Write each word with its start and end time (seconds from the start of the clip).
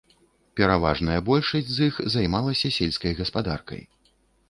Пераважная 0.59 1.19
большасць 1.27 1.71
з 1.75 1.91
іх 1.91 2.01
займалася 2.17 2.75
сельскай 2.81 3.17
гаспадаркай. 3.25 3.89